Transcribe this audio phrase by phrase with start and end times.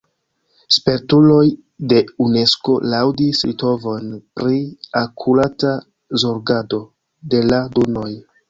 [0.75, 1.43] Spertuloj
[1.93, 4.09] de Unesko laŭdis litovojn
[4.41, 4.59] pri
[5.05, 5.77] akurata
[6.25, 6.85] zorgado
[7.35, 8.11] de la dunoj.